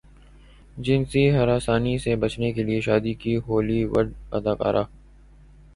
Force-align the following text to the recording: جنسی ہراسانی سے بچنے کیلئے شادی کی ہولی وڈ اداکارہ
جنسی 0.77 1.23
ہراسانی 1.31 1.97
سے 2.03 2.15
بچنے 2.23 2.51
کیلئے 2.53 2.79
شادی 2.81 3.13
کی 3.21 3.35
ہولی 3.47 3.83
وڈ 3.85 4.13
اداکارہ 4.31 4.83